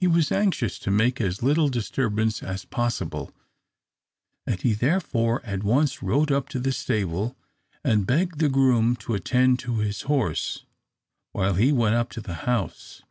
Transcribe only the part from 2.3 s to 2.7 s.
as